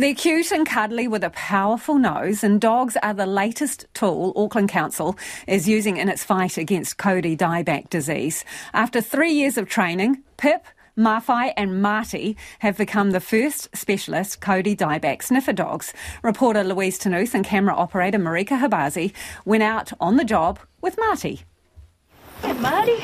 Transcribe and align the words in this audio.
They're 0.00 0.14
cute 0.14 0.50
and 0.50 0.66
cuddly 0.66 1.08
with 1.08 1.22
a 1.22 1.28
powerful 1.28 1.98
nose, 1.98 2.42
and 2.42 2.58
dogs 2.58 2.96
are 3.02 3.12
the 3.12 3.26
latest 3.26 3.84
tool 3.92 4.32
Auckland 4.34 4.70
Council 4.70 5.18
is 5.46 5.68
using 5.68 5.98
in 5.98 6.08
its 6.08 6.24
fight 6.24 6.56
against 6.56 6.96
kauri 6.96 7.36
dieback 7.36 7.90
disease. 7.90 8.42
After 8.72 9.02
three 9.02 9.30
years 9.30 9.58
of 9.58 9.68
training, 9.68 10.22
Pip, 10.38 10.64
Mawhai 10.96 11.52
and 11.54 11.82
Marty 11.82 12.34
have 12.60 12.78
become 12.78 13.10
the 13.10 13.20
first 13.20 13.68
specialist 13.76 14.40
kauri 14.40 14.74
dieback 14.74 15.22
sniffer 15.22 15.52
dogs. 15.52 15.92
Reporter 16.22 16.64
Louise 16.64 16.98
Ternouth 16.98 17.34
and 17.34 17.44
camera 17.44 17.74
operator 17.74 18.18
Marika 18.18 18.58
Khabazi 18.58 19.12
went 19.44 19.62
out 19.62 19.92
on 20.00 20.16
the 20.16 20.24
job 20.24 20.60
with 20.80 20.96
Marty. 20.98 21.42
Hey, 22.40 22.54
Marty. 22.54 22.96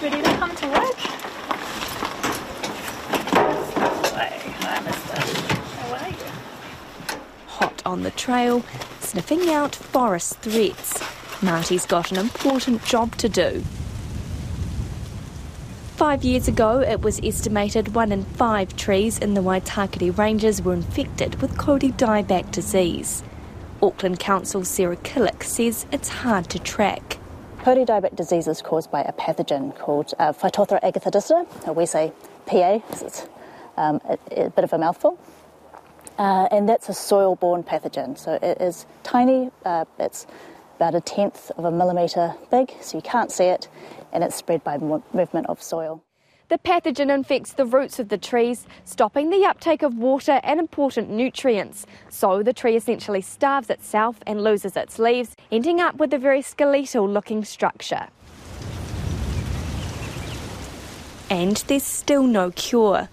Ready 0.00 0.22
to 0.22 0.34
come 0.38 0.56
to 0.56 0.66
work? 0.66 1.23
On 7.86 8.02
the 8.02 8.10
trail, 8.12 8.64
sniffing 9.00 9.50
out 9.50 9.74
forest 9.74 10.38
threats. 10.38 11.02
Marty's 11.42 11.84
got 11.84 12.10
an 12.10 12.18
important 12.18 12.82
job 12.84 13.14
to 13.16 13.28
do. 13.28 13.62
Five 15.96 16.24
years 16.24 16.48
ago, 16.48 16.80
it 16.80 17.02
was 17.02 17.20
estimated 17.22 17.94
one 17.94 18.10
in 18.10 18.24
five 18.24 18.74
trees 18.76 19.18
in 19.18 19.34
the 19.34 19.42
Waitakere 19.42 20.16
Ranges 20.16 20.60
were 20.60 20.72
infected 20.72 21.40
with 21.40 21.56
kauri 21.56 21.92
dieback 21.92 22.50
disease. 22.50 23.22
Auckland 23.82 24.18
Council 24.18 24.64
Sarah 24.64 24.96
Killick 24.96 25.44
says 25.44 25.86
it's 25.92 26.08
hard 26.08 26.48
to 26.50 26.58
track. 26.58 27.18
Kauri 27.62 27.84
dieback 27.84 28.16
disease 28.16 28.48
is 28.48 28.60
caused 28.60 28.90
by 28.90 29.02
a 29.02 29.12
pathogen 29.12 29.78
called 29.78 30.14
uh, 30.18 30.32
Phytophthora 30.32 30.82
agathodicida, 30.82 31.46
or 31.68 31.74
we 31.74 31.86
say 31.86 32.12
PA, 32.46 32.80
it's 32.90 33.28
um, 33.76 34.00
a, 34.08 34.18
a, 34.32 34.50
bit 34.50 34.64
of 34.64 34.72
a 34.72 34.78
mouthful. 34.78 35.18
Uh, 36.18 36.46
and 36.50 36.68
that's 36.68 36.88
a 36.88 36.94
soil 36.94 37.36
borne 37.36 37.62
pathogen. 37.62 38.16
So 38.16 38.38
it 38.40 38.60
is 38.60 38.86
tiny, 39.02 39.50
uh, 39.64 39.84
it's 39.98 40.26
about 40.76 40.94
a 40.94 41.00
tenth 41.00 41.50
of 41.56 41.64
a 41.64 41.70
millimetre 41.70 42.34
big, 42.50 42.72
so 42.80 42.98
you 42.98 43.02
can't 43.02 43.32
see 43.32 43.44
it, 43.44 43.68
and 44.12 44.22
it's 44.22 44.36
spread 44.36 44.62
by 44.62 44.78
movement 44.78 45.46
of 45.48 45.62
soil. 45.62 46.02
The 46.48 46.58
pathogen 46.58 47.12
infects 47.12 47.54
the 47.54 47.64
roots 47.64 47.98
of 47.98 48.10
the 48.10 48.18
trees, 48.18 48.66
stopping 48.84 49.30
the 49.30 49.44
uptake 49.46 49.82
of 49.82 49.96
water 49.96 50.40
and 50.44 50.60
important 50.60 51.08
nutrients. 51.10 51.86
So 52.10 52.42
the 52.42 52.52
tree 52.52 52.76
essentially 52.76 53.22
starves 53.22 53.70
itself 53.70 54.20
and 54.26 54.44
loses 54.44 54.76
its 54.76 54.98
leaves, 54.98 55.34
ending 55.50 55.80
up 55.80 55.96
with 55.96 56.12
a 56.12 56.18
very 56.18 56.42
skeletal 56.42 57.08
looking 57.08 57.44
structure. 57.44 58.08
And 61.30 61.56
there's 61.66 61.82
still 61.82 62.24
no 62.24 62.50
cure. 62.50 63.08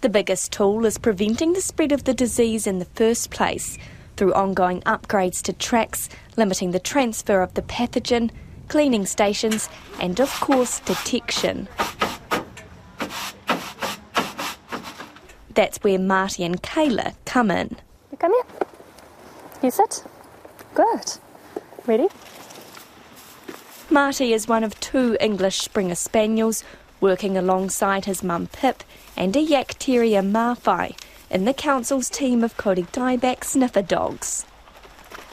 The 0.00 0.08
biggest 0.08 0.52
tool 0.52 0.86
is 0.86 0.96
preventing 0.96 1.54
the 1.54 1.60
spread 1.60 1.90
of 1.90 2.04
the 2.04 2.14
disease 2.14 2.68
in 2.68 2.78
the 2.78 2.84
first 2.84 3.30
place 3.30 3.76
through 4.16 4.32
ongoing 4.32 4.80
upgrades 4.82 5.42
to 5.42 5.52
tracks, 5.52 6.08
limiting 6.36 6.70
the 6.70 6.78
transfer 6.78 7.42
of 7.42 7.54
the 7.54 7.62
pathogen, 7.62 8.30
cleaning 8.68 9.06
stations, 9.06 9.68
and 10.00 10.20
of 10.20 10.30
course, 10.40 10.78
detection. 10.80 11.66
That's 15.54 15.78
where 15.78 15.98
Marty 15.98 16.44
and 16.44 16.62
Kayla 16.62 17.14
come 17.24 17.50
in. 17.50 17.76
You 18.12 18.18
come 18.18 18.32
here. 18.32 18.68
You 19.64 19.72
sit. 19.72 20.04
Good. 20.74 21.18
Ready? 21.86 22.06
Marty 23.90 24.32
is 24.32 24.46
one 24.46 24.62
of 24.62 24.78
two 24.78 25.16
English 25.18 25.58
Springer 25.58 25.96
Spaniels 25.96 26.62
working 27.00 27.36
alongside 27.36 28.04
his 28.04 28.22
mum 28.22 28.46
Pip 28.48 28.84
and 29.16 29.36
a 29.36 29.40
Yak 29.40 29.76
Terrier 29.78 30.22
Mawhai 30.22 30.96
in 31.30 31.44
the 31.44 31.54
council's 31.54 32.08
team 32.08 32.42
of 32.42 32.56
kauri 32.56 32.84
dieback 32.84 33.44
sniffer 33.44 33.82
dogs. 33.82 34.46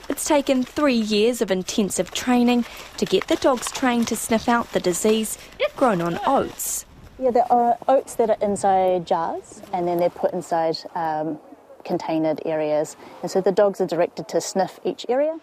It's 0.08 0.26
taken 0.26 0.64
three 0.64 0.96
years 0.96 1.42
of 1.42 1.50
intensive 1.50 2.12
training 2.12 2.66
to 2.98 3.06
get 3.06 3.28
the 3.28 3.38
dogs 3.38 3.72
trained 3.72 4.08
to 4.10 4.16
sniff 4.16 4.48
out 4.48 4.72
the 4.72 4.80
disease 4.80 5.38
grown 5.76 6.02
on 6.02 6.20
oats. 6.26 6.86
Yeah, 7.20 7.32
there 7.32 7.52
are 7.52 7.78
oats 7.88 8.16
that 8.16 8.30
are 8.30 8.38
inside 8.42 9.08
jars 9.08 9.62
and 9.74 9.88
then 9.88 9.98
they're 9.98 10.10
put 10.10 10.34
inside 10.34 10.78
um, 10.96 11.40
containered 11.84 12.42
areas. 12.46 12.98
And 13.22 13.32
so 13.32 13.42
the 13.42 13.52
dogs 13.52 13.80
are 13.82 13.86
directed 13.86 14.28
to 14.30 14.42
sniff 14.42 14.80
each 14.84 15.06
area. 15.10 15.40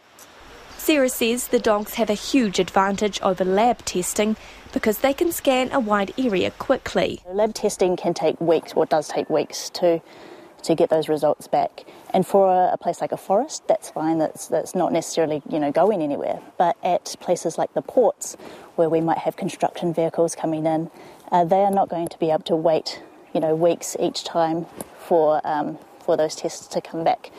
Sarah 0.83 1.09
says 1.09 1.47
the 1.47 1.61
dogs 1.61 1.95
have 1.95 2.11
a 2.11 2.15
huge 2.15 2.59
advantage 2.59 3.21
over 3.23 3.45
lab 3.45 3.85
testing 3.85 4.35
because 4.73 4.99
they 4.99 5.15
can 5.15 5.31
scan 5.31 5.71
a 5.71 5.79
wide 5.79 6.13
area 6.19 6.51
quickly. 6.51 7.23
Lab 7.31 7.55
testing 7.55 7.97
can 7.97 8.15
take 8.15 8.41
weeks, 8.41 8.73
or 8.75 8.85
does 8.85 9.07
take 9.07 9.31
weeks, 9.31 9.71
to 9.71 10.03
to 10.65 10.75
get 10.75 10.91
those 10.91 11.09
results 11.09 11.47
back. 11.47 11.85
And 12.13 12.27
for 12.27 12.53
a, 12.53 12.73
a, 12.73 12.77
place 12.79 13.01
like 13.01 13.13
a 13.13 13.17
forest, 13.17 13.63
that's 13.69 13.91
fine. 13.91 14.19
That's 14.19 14.49
that's 14.49 14.75
not 14.75 14.93
necessarily 14.93 15.41
you 15.49 15.61
know 15.61 15.71
going 15.71 16.03
anywhere. 16.03 16.41
But 16.59 16.77
at 16.83 17.15
places 17.21 17.57
like 17.57 17.75
the 17.75 17.83
ports, 17.83 18.35
where 18.75 18.89
we 18.89 19.01
might 19.01 19.19
have 19.19 19.37
construction 19.37 19.95
vehicles 19.95 20.35
coming 20.35 20.67
in, 20.67 20.91
uh, 21.31 21.45
they 21.45 21.61
are 21.61 21.71
not 21.71 21.91
going 21.91 22.09
to 22.09 22.19
be 22.19 22.33
able 22.33 22.43
to 22.43 22.57
wait 22.57 23.01
you 23.33 23.41
know 23.41 23.55
weeks 23.55 23.97
each 24.01 24.25
time 24.25 24.67
for 24.99 25.41
um, 25.45 25.79
for 26.01 26.17
those 26.17 26.35
tests 26.35 26.67
to 26.67 26.81
come 26.81 27.05
back. 27.05 27.31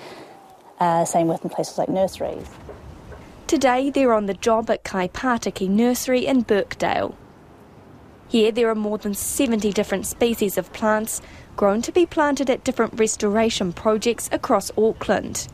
Uh, 0.79 1.03
same 1.03 1.27
with 1.27 1.43
in 1.43 1.49
places 1.49 1.77
like 1.77 1.89
nurseries. 1.89 2.47
Today 3.53 3.91
they're 3.91 4.13
on 4.13 4.25
the 4.25 4.33
job 4.33 4.71
at 4.71 4.83
Kaipatiki 4.83 5.69
Nursery 5.69 6.25
in 6.25 6.41
Birkdale. 6.41 7.15
Here 8.27 8.51
there 8.51 8.67
are 8.67 8.73
more 8.73 8.97
than 8.97 9.13
70 9.13 9.71
different 9.73 10.07
species 10.07 10.57
of 10.57 10.73
plants 10.73 11.21
grown 11.55 11.83
to 11.83 11.91
be 11.91 12.07
planted 12.07 12.49
at 12.49 12.63
different 12.63 12.99
restoration 12.99 13.71
projects 13.71 14.27
across 14.31 14.71
Auckland. 14.75 15.47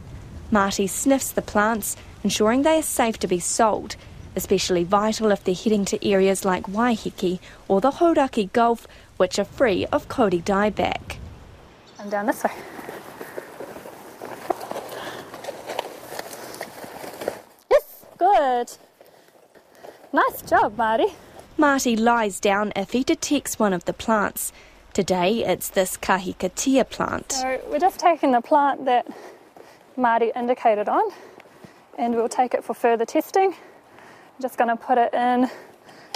Marty 0.49 0.88
sniffs 0.88 1.29
the 1.29 1.41
plants, 1.41 1.97
ensuring 2.23 2.61
they 2.61 2.79
are 2.79 2.83
safe 2.83 3.19
to 3.19 3.27
be 3.27 3.38
sold, 3.38 3.97
especially 4.33 4.85
vital 4.85 5.29
if 5.31 5.43
they're 5.43 5.53
heading 5.53 5.83
to 5.83 6.07
areas 6.07 6.45
like 6.45 6.67
Waiheke 6.67 7.41
or 7.67 7.81
the 7.81 7.91
Hauraki 7.91 8.49
Gulf, 8.53 8.88
which 9.17 9.38
are 9.38 9.43
free 9.43 9.85
of 9.88 10.07
kauri 10.07 10.39
dieback. 10.39 11.17
I'm 11.99 12.09
down 12.09 12.27
this 12.27 12.45
way. 12.45 12.51
Good. 18.39 18.72
Nice 20.13 20.41
job, 20.44 20.77
Marty. 20.77 21.07
Marty 21.57 21.97
lies 21.97 22.39
down 22.39 22.72
if 22.73 22.91
he 22.91 23.03
detects 23.03 23.59
one 23.59 23.73
of 23.73 23.83
the 23.83 23.91
plants. 23.91 24.53
Today 24.94 25.44
it's 25.44 25.67
this 25.67 25.97
kahikatea 25.97 26.89
plant. 26.89 27.33
So 27.33 27.59
we're 27.69 27.79
just 27.79 28.00
taking 28.00 28.31
the 28.31 28.39
plant 28.39 28.85
that 28.85 29.05
Marty 29.97 30.31
indicated 30.33 30.88
on 30.88 31.03
and 31.97 32.16
we'll 32.16 32.29
take 32.29 32.53
it 32.53 32.63
for 32.63 32.73
further 32.73 33.03
testing. 33.03 33.51
I'm 33.51 34.41
just 34.41 34.57
going 34.57 34.69
to 34.69 34.81
put 34.81 34.97
it 34.97 35.13
in 35.13 35.50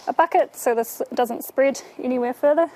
a 0.07 0.13
bucket 0.13 0.55
so 0.55 0.73
this 0.73 1.01
doesn't 1.13 1.44
spread 1.44 1.81
anywhere 2.01 2.34
further. 2.34 2.69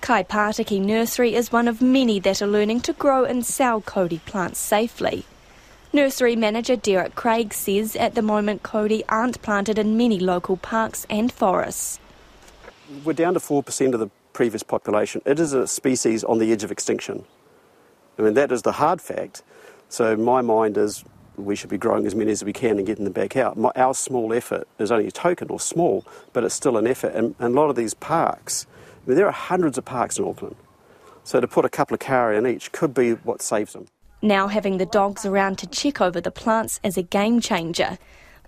Kaipatiki 0.00 0.80
Nursery 0.80 1.34
is 1.34 1.50
one 1.50 1.66
of 1.66 1.82
many 1.82 2.20
that 2.20 2.40
are 2.40 2.46
learning 2.46 2.82
to 2.82 2.92
grow 2.92 3.24
and 3.24 3.44
sell 3.44 3.80
kauri 3.80 4.20
plants 4.24 4.60
safely. 4.60 5.24
Nursery 5.92 6.36
manager 6.36 6.76
Derek 6.76 7.14
Craig 7.14 7.54
says 7.54 7.96
at 7.96 8.14
the 8.14 8.22
moment 8.22 8.62
kauri 8.62 9.04
aren't 9.08 9.40
planted 9.42 9.78
in 9.78 9.96
many 9.96 10.18
local 10.18 10.56
parks 10.56 11.06
and 11.08 11.32
forests 11.32 11.98
we're 13.04 13.12
down 13.12 13.34
to 13.34 13.40
4% 13.40 13.94
of 13.94 14.00
the 14.00 14.10
previous 14.32 14.62
population. 14.62 15.22
It 15.24 15.40
is 15.40 15.52
a 15.52 15.66
species 15.66 16.24
on 16.24 16.38
the 16.38 16.52
edge 16.52 16.64
of 16.64 16.70
extinction. 16.70 17.24
I 18.18 18.22
mean, 18.22 18.34
that 18.34 18.52
is 18.52 18.62
the 18.62 18.72
hard 18.72 19.00
fact. 19.00 19.42
So, 19.88 20.16
my 20.16 20.40
mind 20.42 20.76
is 20.76 21.04
we 21.36 21.54
should 21.54 21.70
be 21.70 21.78
growing 21.78 22.06
as 22.06 22.14
many 22.14 22.32
as 22.32 22.42
we 22.42 22.52
can 22.52 22.78
and 22.78 22.86
getting 22.86 23.04
them 23.04 23.12
back 23.12 23.36
out. 23.36 23.56
My, 23.58 23.70
our 23.76 23.94
small 23.94 24.32
effort 24.32 24.66
is 24.78 24.90
only 24.90 25.06
a 25.06 25.10
token 25.10 25.48
or 25.50 25.60
small, 25.60 26.04
but 26.32 26.44
it's 26.44 26.54
still 26.54 26.76
an 26.76 26.86
effort. 26.86 27.14
And, 27.14 27.34
and 27.38 27.54
a 27.54 27.60
lot 27.60 27.68
of 27.70 27.76
these 27.76 27.94
parks, 27.94 28.66
I 29.04 29.10
mean, 29.10 29.16
there 29.16 29.26
are 29.26 29.32
hundreds 29.32 29.76
of 29.78 29.84
parks 29.84 30.18
in 30.18 30.24
Auckland. 30.24 30.56
So, 31.24 31.40
to 31.40 31.48
put 31.48 31.64
a 31.64 31.68
couple 31.68 31.94
of 31.94 32.00
kauri 32.00 32.36
in 32.36 32.46
each 32.46 32.72
could 32.72 32.94
be 32.94 33.12
what 33.12 33.42
saves 33.42 33.74
them. 33.74 33.86
Now, 34.26 34.48
having 34.48 34.78
the 34.78 34.86
dogs 34.86 35.24
around 35.24 35.56
to 35.58 35.68
check 35.68 36.00
over 36.00 36.20
the 36.20 36.32
plants 36.32 36.80
is 36.82 36.98
a 36.98 37.02
game 37.02 37.40
changer 37.40 37.96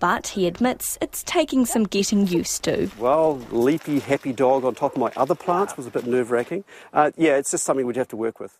but 0.01 0.27
he 0.27 0.47
admits 0.47 0.97
it's 1.01 1.23
taking 1.23 1.65
some 1.65 1.83
getting 1.83 2.25
used 2.25 2.63
to. 2.63 2.89
Well, 2.97 3.37
leapy, 3.51 3.99
happy 3.99 4.31
dog 4.31 4.63
on 4.63 4.73
top 4.73 4.93
of 4.93 4.97
my 4.97 5.11
other 5.17 5.35
plants 5.35 5.75
was 5.75 5.87
a 5.87 5.91
bit 5.91 6.05
nerve 6.05 6.31
wracking. 6.31 6.63
Uh, 6.93 7.11
yeah, 7.17 7.35
it's 7.35 7.51
just 7.51 7.65
something 7.65 7.85
we'd 7.85 7.97
have 7.97 8.07
to 8.09 8.15
work 8.15 8.39
with. 8.39 8.57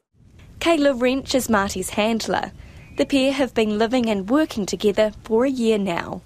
Kayla 0.59 1.01
Wrench 1.01 1.33
is 1.33 1.49
Marty's 1.49 1.91
handler. 1.91 2.51
The 2.97 3.05
pair 3.05 3.31
have 3.31 3.53
been 3.53 3.77
living 3.77 4.09
and 4.09 4.29
working 4.29 4.65
together 4.65 5.13
for 5.23 5.45
a 5.45 5.49
year 5.49 5.77
now. 5.77 6.21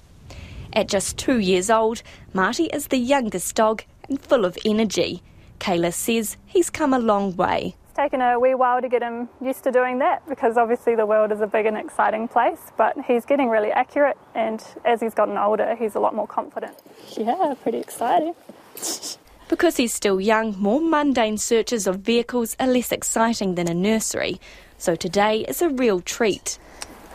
At 0.74 0.88
just 0.88 1.20
two 1.20 1.38
years 1.38 1.70
old, 1.70 2.02
Marty 2.34 2.66
is 2.74 2.88
the 2.88 2.98
youngest 2.98 3.54
dog 3.54 3.84
and 4.10 4.20
full 4.20 4.46
of 4.46 4.58
energy. 4.66 5.22
Kayla 5.60 5.94
says 5.94 6.38
he's 6.48 6.72
come 6.72 6.92
a 6.92 6.98
long 7.00 7.36
way. 7.36 7.76
It's 7.94 8.00
taken 8.00 8.22
a 8.22 8.40
wee 8.40 8.56
while 8.56 8.82
to 8.82 8.90
get 8.90 9.04
him 9.04 9.30
used 9.40 9.64
to 9.66 9.72
doing 9.72 10.00
that 10.00 10.28
because 10.28 10.58
obviously 10.58 10.96
the 10.96 11.06
world 11.06 11.32
is 11.32 11.42
a 11.42 11.46
big 11.46 11.68
and 11.68 11.78
exciting 11.78 12.28
place, 12.28 12.72
but 12.76 12.98
he's 13.06 13.24
getting 13.24 13.50
really 13.50 13.70
accurate 13.70 14.18
and 14.34 14.66
as 14.84 15.00
he's 15.00 15.14
gotten 15.14 15.38
older, 15.38 15.76
he's 15.76 15.94
a 15.94 16.00
lot 16.00 16.16
more 16.16 16.26
confident. 16.26 16.76
Yeah, 17.16 17.54
pretty 17.62 17.78
exciting. 17.78 18.34
Because 19.48 19.78
he's 19.78 19.94
still 19.94 20.20
young, 20.20 20.58
more 20.58 20.82
mundane 20.82 21.38
searches 21.38 21.86
of 21.86 22.00
vehicles 22.00 22.56
are 22.60 22.66
less 22.66 22.92
exciting 22.92 23.54
than 23.54 23.68
a 23.68 23.74
nursery, 23.76 24.40
so 24.80 24.96
today 24.96 25.42
is 25.42 25.62
a 25.62 25.70
real 25.70 26.00
treat. 26.00 26.58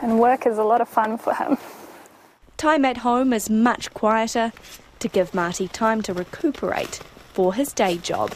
And 0.01 0.21
work 0.21 0.47
is 0.47 0.59
a 0.59 0.63
lot 0.63 0.81
of 0.81 0.89
fun 0.89 1.19
for 1.19 1.35
him. 1.35 1.59
Time 2.57 2.85
at 2.85 2.99
home 2.99 3.33
is 3.33 3.51
much 3.51 3.93
quieter 3.95 4.53
to 5.01 5.09
give 5.09 5.35
Marty 5.35 5.67
time 5.67 6.03
to 6.03 6.13
recuperate 6.13 7.01
for 7.33 7.55
his 7.55 7.73
day 7.73 7.97
job. 7.97 8.33